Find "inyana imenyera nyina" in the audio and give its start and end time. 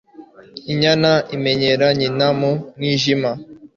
0.71-2.27